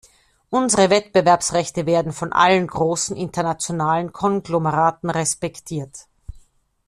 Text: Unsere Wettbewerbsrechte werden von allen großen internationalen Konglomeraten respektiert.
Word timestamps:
Unsere 0.49 0.89
Wettbewerbsrechte 0.89 1.85
werden 1.85 2.11
von 2.11 2.33
allen 2.33 2.65
großen 2.65 3.15
internationalen 3.15 4.11
Konglomeraten 4.11 5.11
respektiert. 5.11 6.07